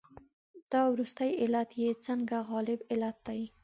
دا 0.71 0.81
وروستی 0.93 1.29
علت 1.43 1.69
یې 1.81 1.89
ځکه 2.05 2.37
غالب 2.49 2.79
علت 2.91 3.17
دی. 3.27 3.41